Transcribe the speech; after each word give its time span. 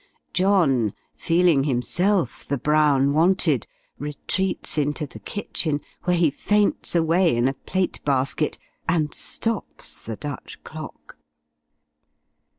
John, 0.33 0.95
feeling 1.13 1.65
himself 1.65 2.43
the 2.43 2.57
Brown 2.57 3.13
wanted, 3.13 3.67
retreats 3.99 4.75
into 4.79 5.05
the 5.05 5.19
kitchen, 5.19 5.79
where 6.05 6.15
he 6.17 6.31
faints 6.31 6.95
away, 6.95 7.35
in 7.37 7.47
a 7.47 7.53
plate 7.53 8.03
basket, 8.03 8.57
and 8.89 9.13
stops 9.13 10.01
the 10.01 10.15
Dutch 10.15 10.63
clock. 10.63 11.17